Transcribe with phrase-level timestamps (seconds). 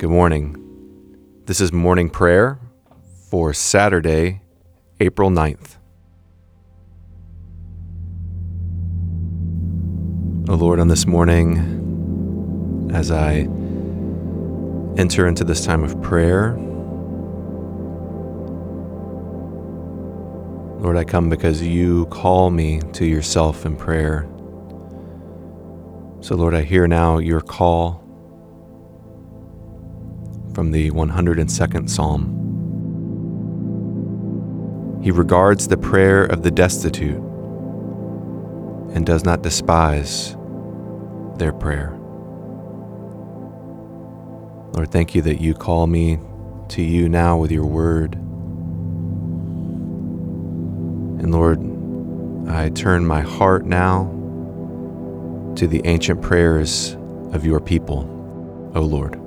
[0.00, 0.56] Good morning.
[1.44, 2.58] This is morning prayer
[3.28, 4.40] for Saturday,
[4.98, 5.76] April 9th.
[10.48, 13.40] O Lord, on this morning, as I
[14.98, 16.56] enter into this time of prayer,
[20.80, 24.26] Lord, I come because you call me to yourself in prayer.
[26.22, 27.99] So, Lord, I hear now your call
[30.54, 32.36] from the 102nd Psalm.
[35.02, 37.22] He regards the prayer of the destitute
[38.94, 40.36] and does not despise
[41.36, 41.96] their prayer.
[44.72, 46.18] Lord, thank you that you call me
[46.68, 48.14] to you now with your word.
[51.20, 51.60] And Lord,
[52.48, 54.16] I turn my heart now
[55.56, 56.96] to the ancient prayers
[57.32, 59.19] of your people, O Lord.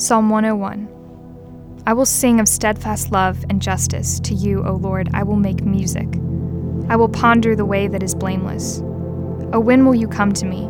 [0.00, 4.20] Psalm 101 I will sing of steadfast love and justice.
[4.20, 6.06] To you, O Lord, I will make music.
[6.88, 8.78] I will ponder the way that is blameless.
[9.52, 10.66] O when will you come to me?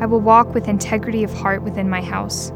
[0.00, 2.52] I will walk with integrity of heart within my house.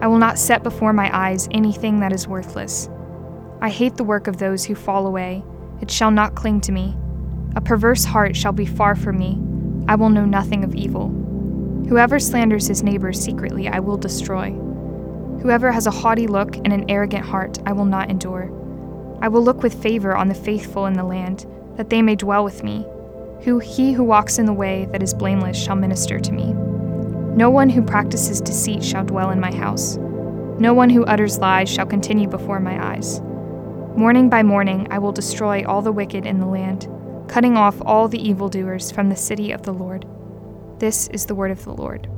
[0.00, 2.88] I will not set before my eyes anything that is worthless.
[3.60, 5.44] I hate the work of those who fall away.
[5.80, 6.96] It shall not cling to me.
[7.54, 9.40] A perverse heart shall be far from me.
[9.86, 11.10] I will know nothing of evil.
[11.88, 14.58] Whoever slanders his neighbor secretly, I will destroy.
[15.42, 18.44] Whoever has a haughty look and an arrogant heart, I will not endure.
[19.20, 22.44] I will look with favor on the faithful in the land, that they may dwell
[22.44, 22.86] with me.
[23.42, 26.52] Who he who walks in the way that is blameless shall minister to me.
[27.34, 29.96] No one who practices deceit shall dwell in my house.
[30.60, 33.20] No one who utters lies shall continue before my eyes.
[33.96, 36.88] Morning by morning I will destroy all the wicked in the land,
[37.26, 40.06] cutting off all the evildoers from the city of the Lord.
[40.78, 42.08] This is the word of the Lord.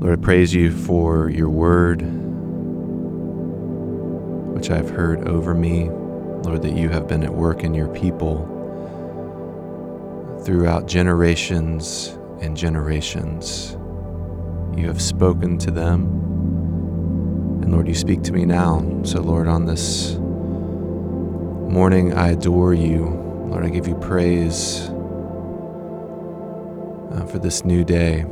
[0.00, 2.02] Lord, I praise you for your word,
[4.54, 5.90] which I've heard over me.
[5.90, 8.54] Lord, that you have been at work in your people
[10.44, 13.76] throughout generations and generations.
[14.76, 16.04] You have spoken to them.
[17.62, 19.02] And Lord, you speak to me now.
[19.02, 20.16] So, Lord, on this
[21.68, 23.06] morning, I adore you.
[23.48, 24.90] Lord, I give you praise
[27.10, 28.24] uh, for this new day.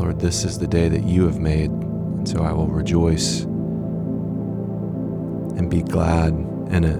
[0.00, 3.42] Lord, this is the day that you have made, and so I will rejoice
[5.58, 6.32] and be glad
[6.72, 6.98] in it.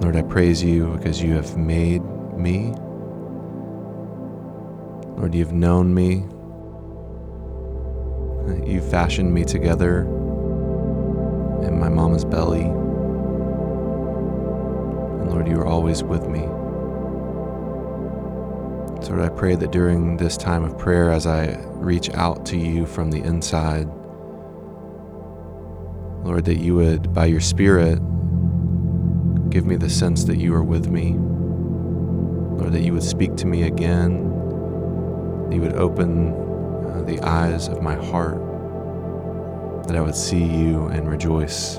[0.00, 2.02] Lord, I praise you because you have made
[2.34, 2.72] me.
[5.18, 6.24] Lord, you've known me.
[8.66, 10.00] You fashioned me together
[11.64, 12.62] in my mama's belly.
[15.20, 16.48] And Lord, you are always with me.
[19.08, 22.86] Lord, I pray that during this time of prayer, as I reach out to you
[22.86, 23.86] from the inside,
[26.24, 27.98] Lord, that you would, by your Spirit,
[29.50, 31.14] give me the sense that you are with me.
[32.58, 34.22] Lord, that you would speak to me again,
[35.48, 38.38] that you would open uh, the eyes of my heart,
[39.88, 41.78] that I would see you and rejoice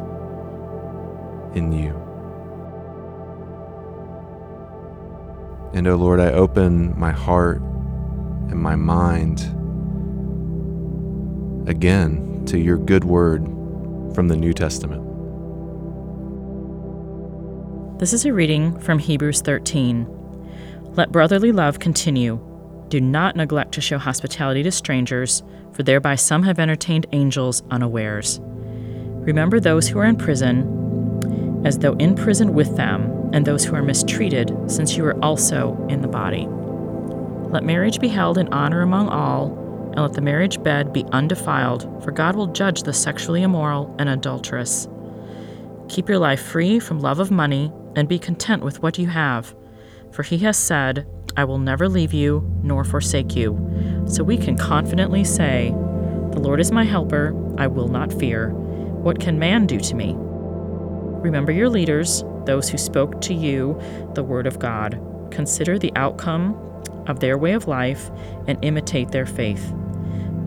[1.55, 2.12] in you.
[5.73, 7.59] And, O oh Lord, I open my heart
[8.49, 9.39] and my mind
[11.67, 13.43] again to your good word
[14.13, 15.01] from the New Testament.
[17.99, 20.05] This is a reading from Hebrews 13.
[20.95, 22.39] Let brotherly love continue.
[22.89, 25.41] Do not neglect to show hospitality to strangers,
[25.71, 28.39] for thereby some have entertained angels unawares.
[28.43, 30.82] Remember those who are in prison,
[31.65, 35.85] as though in prison with them and those who are mistreated, since you are also
[35.89, 36.47] in the body.
[37.49, 39.57] Let marriage be held in honor among all,
[39.93, 44.09] and let the marriage bed be undefiled, for God will judge the sexually immoral and
[44.09, 44.87] adulterous.
[45.87, 49.55] Keep your life free from love of money, and be content with what you have,
[50.11, 51.07] for he has said,
[51.37, 54.03] I will never leave you nor forsake you.
[54.07, 58.49] So we can confidently say, The Lord is my helper, I will not fear.
[58.49, 60.15] What can man do to me?
[61.23, 63.79] Remember your leaders those who spoke to you
[64.13, 64.99] the Word of God.
[65.31, 66.53] Consider the outcome
[67.07, 68.11] of their way of life
[68.47, 69.73] and imitate their faith.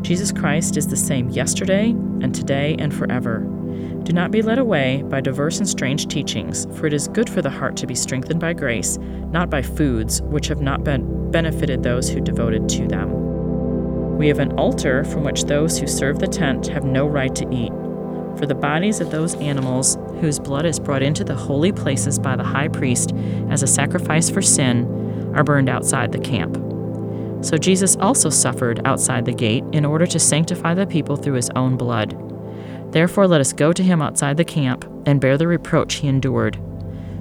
[0.03, 3.39] Jesus Christ is the same yesterday and today and forever.
[4.03, 7.41] Do not be led away by diverse and strange teachings, for it is good for
[7.41, 11.83] the heart to be strengthened by grace, not by foods which have not been benefited
[11.83, 14.17] those who devoted to them.
[14.19, 17.49] We have an altar from which those who serve the tent have no right to
[17.51, 17.73] eat.
[18.39, 22.37] For the bodies of those animals whose blood is brought into the holy places by
[22.37, 23.13] the high priest
[23.51, 26.57] as a sacrifice for sin, are burned outside the camp.
[27.45, 31.51] So Jesus also suffered outside the gate in order to sanctify the people through his
[31.51, 32.15] own blood.
[32.93, 36.59] Therefore, let us go to him outside the camp and bear the reproach he endured.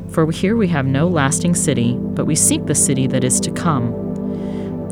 [0.10, 3.52] For here we have no lasting city, but we seek the city that is to
[3.52, 3.94] come.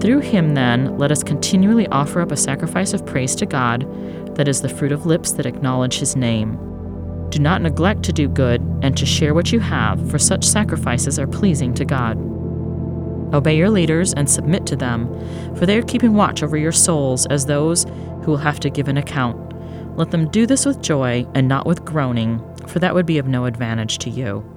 [0.01, 3.83] Through him, then, let us continually offer up a sacrifice of praise to God,
[4.35, 6.57] that is the fruit of lips that acknowledge his name.
[7.29, 11.17] Do not neglect to do good and to share what you have, for such sacrifices
[11.17, 12.17] are pleasing to God.
[13.33, 15.07] Obey your leaders and submit to them,
[15.55, 17.85] for they are keeping watch over your souls as those
[18.21, 19.37] who will have to give an account.
[19.97, 23.27] Let them do this with joy and not with groaning, for that would be of
[23.27, 24.47] no advantage to you.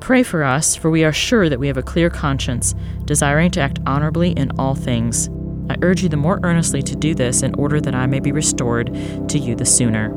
[0.00, 2.74] Pray for us, for we are sure that we have a clear conscience,
[3.04, 5.28] desiring to act honorably in all things.
[5.68, 8.32] I urge you the more earnestly to do this in order that I may be
[8.32, 8.86] restored
[9.28, 10.08] to you the sooner.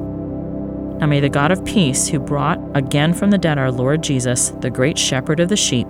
[0.99, 4.49] Now may the God of peace, who brought again from the dead our Lord Jesus,
[4.49, 5.87] the great shepherd of the sheep,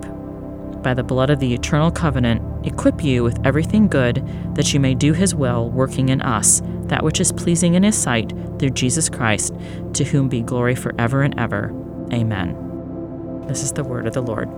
[0.82, 4.94] by the blood of the eternal covenant, equip you with everything good, that you may
[4.94, 9.08] do his will, working in us that which is pleasing in his sight, through Jesus
[9.08, 9.54] Christ,
[9.94, 11.70] to whom be glory forever and ever.
[12.12, 13.46] Amen.
[13.46, 14.48] This is the word of the Lord.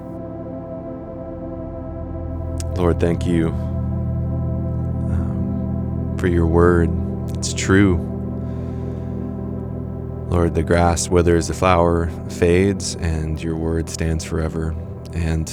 [2.77, 3.72] Lord, thank you
[6.23, 6.89] for your word.
[7.37, 7.97] It's true.
[10.29, 14.73] Lord, the grass withers, the flower fades, and your word stands forever.
[15.15, 15.51] And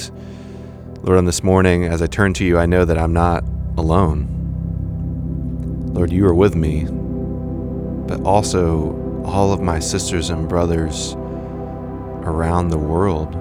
[1.02, 3.42] Lord, on this morning, as I turn to you, I know that I'm not
[3.76, 4.28] alone.
[5.92, 6.84] Lord, you are with me,
[8.06, 11.14] but also all of my sisters and brothers
[12.22, 13.34] around the world.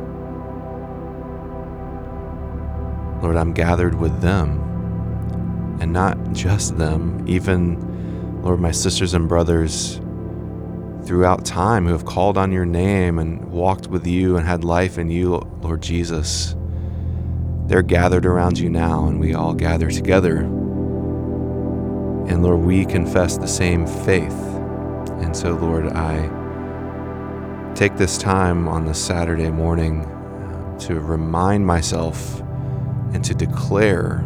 [3.22, 4.69] Lord, I'm gathered with them,
[5.80, 10.02] and not just them, even, Lord, my sisters and brothers
[11.04, 14.98] throughout time who have called on your name and walked with you and had life
[14.98, 16.56] in you, Lord Jesus.
[17.66, 20.38] They're gathered around you now, and we all gather together.
[22.28, 24.38] And Lord, we confess the same faith.
[25.22, 26.30] And so, Lord, I
[27.76, 32.42] take this time on this Saturday morning uh, to remind myself
[33.14, 34.24] and to declare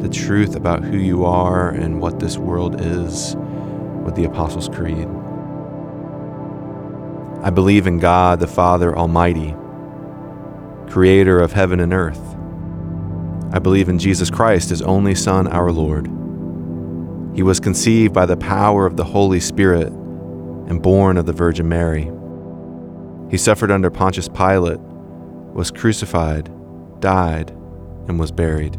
[0.00, 3.36] the truth about who you are and what this world is
[4.04, 5.08] with the Apostles' Creed.
[7.42, 9.54] I believe in God, the Father Almighty
[10.88, 12.36] creator of heaven and earth.
[13.52, 16.06] I believe in Jesus Christ, his only Son, our Lord.
[17.36, 21.68] He was conceived by the power of the Holy Spirit and born of the Virgin
[21.68, 22.10] Mary.
[23.30, 26.50] He suffered under Pontius Pilate, was crucified,
[27.00, 27.50] died,
[28.08, 28.78] and was buried.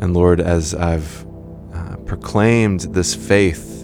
[0.00, 1.26] And Lord, as I've
[1.72, 3.74] uh, proclaimed this faith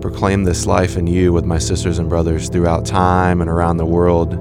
[0.00, 3.86] proclaimed this life in you with my sisters and brothers throughout time and around the
[3.86, 4.34] world.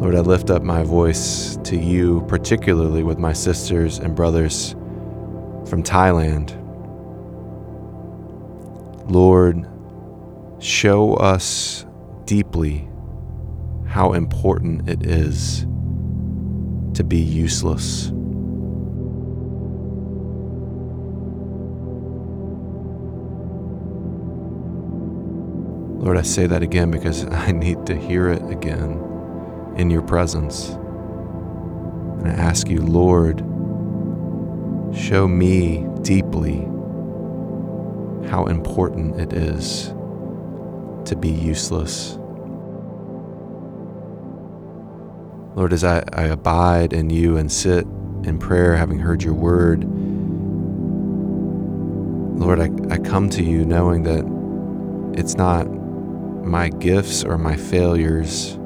[0.00, 4.72] Lord, I lift up my voice to you, particularly with my sisters and brothers
[5.68, 6.54] from Thailand.
[9.10, 9.66] Lord,
[10.60, 11.84] show us
[12.24, 12.88] deeply
[13.86, 15.62] how important it is
[16.94, 18.12] to be useless.
[25.98, 29.02] Lord, I say that again because I need to hear it again
[29.76, 30.68] in your presence.
[30.68, 33.38] And I ask you, Lord,
[34.96, 36.60] show me deeply
[38.28, 39.88] how important it is
[41.08, 42.16] to be useless.
[45.56, 47.84] Lord, as I, I abide in you and sit
[48.22, 49.84] in prayer, having heard your word,
[52.38, 54.24] Lord, I, I come to you knowing that
[55.18, 55.66] it's not
[56.44, 58.58] my gifts or my failures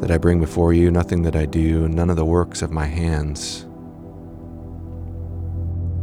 [0.00, 2.86] that I bring before you, nothing that I do, none of the works of my
[2.86, 3.66] hands.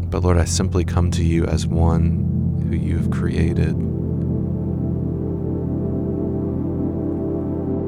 [0.09, 3.73] But Lord, I simply come to you as one who you have created.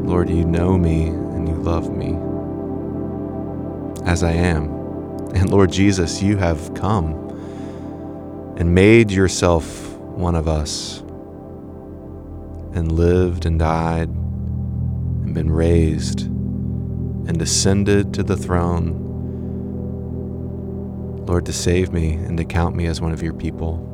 [0.08, 2.18] Lord, you know me and you love me
[4.06, 4.66] as I am.
[5.34, 7.14] And Lord Jesus, you have come
[8.58, 11.04] and made yourself one of us
[12.76, 19.02] and lived and died and been raised and ascended to the throne.
[21.26, 23.94] Lord, to save me and to count me as one of your people.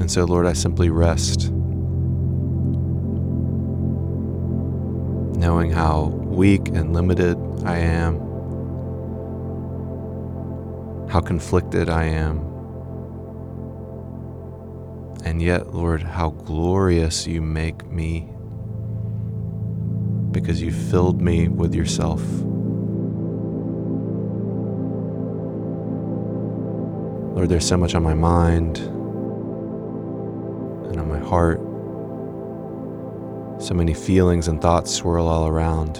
[0.00, 1.52] And so, Lord, I simply rest,
[5.38, 8.18] knowing how weak and limited I am,
[11.08, 12.40] how conflicted I am.
[15.24, 18.28] And yet, Lord, how glorious you make me
[20.32, 22.22] because you filled me with yourself.
[27.34, 28.78] Lord, there's so much on my mind
[30.88, 31.60] and on my heart.
[33.62, 35.98] So many feelings and thoughts swirl all around.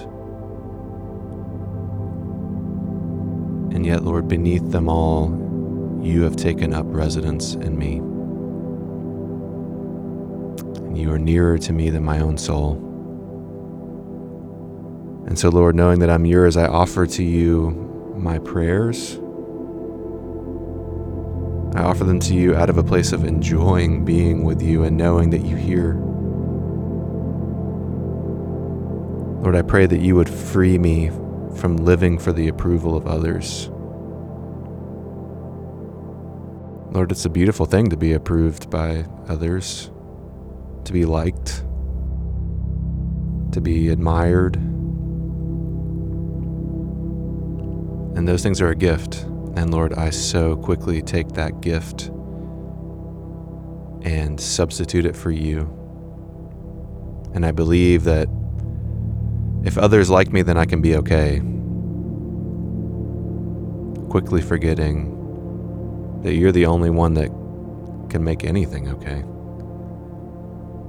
[3.73, 5.37] And yet, Lord, beneath them all,
[6.01, 8.10] you have taken up residence in me.
[10.95, 12.73] You are nearer to me than my own soul.
[15.27, 17.71] And so, Lord, knowing that I'm yours, I offer to you
[18.17, 19.19] my prayers.
[21.73, 24.97] I offer them to you out of a place of enjoying being with you and
[24.97, 25.93] knowing that you hear.
[29.41, 31.09] Lord, I pray that you would free me
[31.55, 33.69] from living for the approval of others.
[36.93, 39.89] Lord, it's a beautiful thing to be approved by others,
[40.85, 41.63] to be liked,
[43.53, 44.55] to be admired.
[48.15, 49.23] And those things are a gift.
[49.55, 52.07] And Lord, I so quickly take that gift
[54.03, 55.69] and substitute it for you.
[57.33, 58.27] And I believe that
[59.63, 61.41] if others like me, then I can be okay.
[64.09, 65.17] Quickly forgetting
[66.23, 67.29] that you're the only one that
[68.09, 69.23] can make anything okay.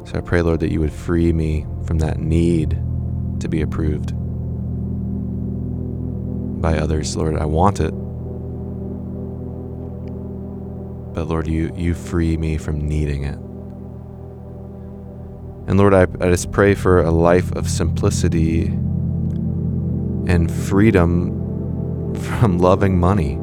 [0.05, 2.71] So I pray, Lord, that you would free me from that need
[3.41, 4.13] to be approved
[6.61, 7.17] by others.
[7.17, 7.93] Lord, I want it.
[11.15, 13.39] But Lord, you, you free me from needing it.
[15.69, 18.67] And Lord, I, I just pray for a life of simplicity
[20.27, 23.39] and freedom from loving money.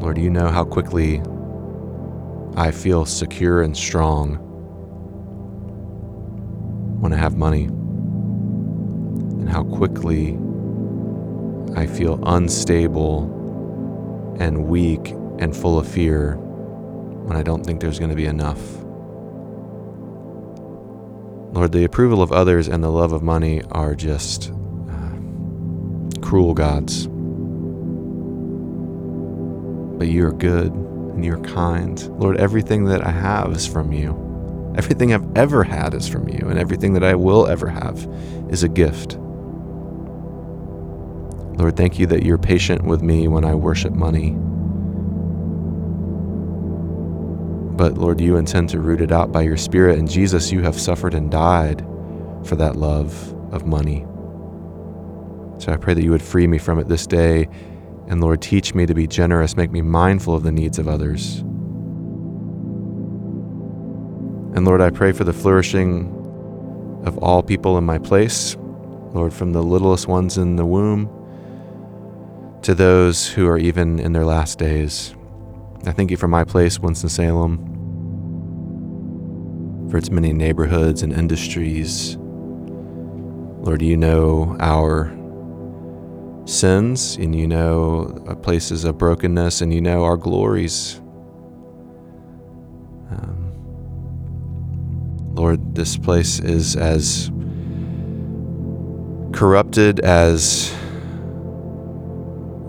[0.00, 1.22] Lord, you know how quickly
[2.58, 4.36] I feel secure and strong
[7.00, 10.38] when I have money, and how quickly
[11.76, 18.08] I feel unstable and weak and full of fear when I don't think there's going
[18.08, 18.62] to be enough.
[21.54, 24.50] Lord, the approval of others and the love of money are just
[24.90, 27.06] uh, cruel gods.
[29.98, 30.72] But you are good
[31.16, 32.08] and you're kind.
[32.20, 34.74] Lord, everything that I have is from you.
[34.76, 38.06] Everything I've ever had is from you, and everything that I will ever have
[38.50, 39.16] is a gift.
[41.58, 44.36] Lord, thank you that you're patient with me when I worship money.
[47.76, 49.98] But Lord, you intend to root it out by your Spirit.
[49.98, 51.80] And Jesus, you have suffered and died
[52.44, 54.04] for that love of money.
[55.58, 57.48] So I pray that you would free me from it this day.
[58.08, 61.38] And Lord, teach me to be generous, make me mindful of the needs of others.
[64.54, 66.12] And Lord, I pray for the flourishing
[67.04, 68.56] of all people in my place,
[69.12, 71.10] Lord, from the littlest ones in the womb
[72.62, 75.14] to those who are even in their last days.
[75.84, 77.58] I thank you for my place, Winston-Salem,
[79.90, 82.16] for its many neighborhoods and industries.
[82.18, 85.12] Lord, you know our
[86.46, 88.06] sins, and you know
[88.42, 91.00] places of brokenness, and you know our glories.
[93.10, 93.52] Um,
[95.34, 97.30] Lord, this place is as
[99.32, 100.72] corrupted as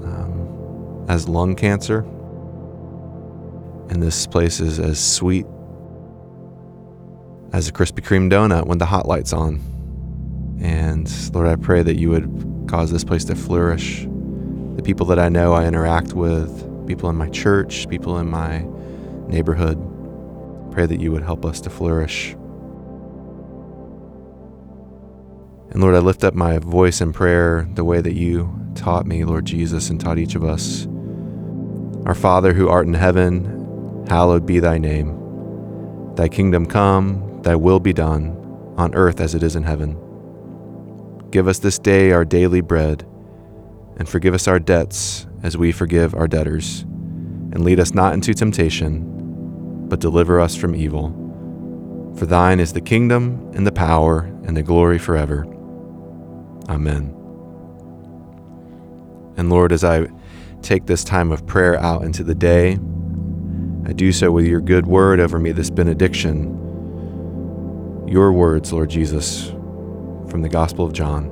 [0.04, 2.06] um, as lung cancer
[3.90, 5.46] and this place is as sweet
[7.54, 9.62] as a Krispy Kreme donut when the hot light's on.
[10.60, 12.26] And Lord, I pray that you would
[12.68, 14.06] cause this place to flourish.
[14.76, 18.66] The people that I know I interact with, people in my church, people in my
[19.28, 19.78] neighborhood,
[20.72, 22.34] pray that you would help us to flourish.
[25.72, 29.24] And Lord, I lift up my voice in prayer the way that you taught me,
[29.24, 30.88] Lord Jesus, and taught each of us.
[32.06, 36.16] Our Father who art in heaven, hallowed be thy name.
[36.16, 39.98] Thy kingdom come, thy will be done, on earth as it is in heaven.
[41.32, 43.06] Give us this day our daily bread,
[43.98, 46.82] and forgive us our debts as we forgive our debtors.
[46.82, 51.12] And lead us not into temptation, but deliver us from evil.
[52.18, 55.46] For thine is the kingdom, and the power, and the glory forever.
[56.70, 57.14] Amen.
[59.38, 60.08] And Lord, as I
[60.62, 62.80] take this time of prayer out into the day,
[63.86, 66.54] I do so with your good word over me, this benediction.
[68.08, 69.52] Your words, Lord Jesus,
[70.30, 71.32] from the Gospel of John.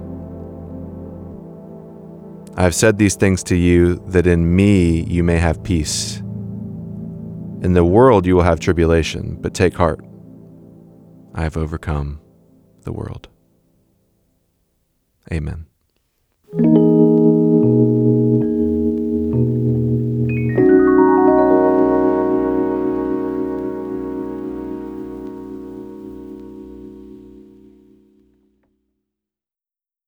[2.57, 6.17] I have said these things to you that in me you may have peace.
[7.61, 9.99] In the world you will have tribulation, but take heart.
[11.33, 12.21] I have overcome
[12.83, 13.27] the world.
[15.31, 15.65] Amen.